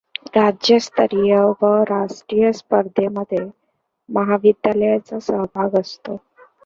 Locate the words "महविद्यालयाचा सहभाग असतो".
4.09-6.17